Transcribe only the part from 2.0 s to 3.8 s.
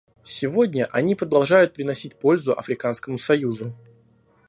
пользу Африканскому союзу.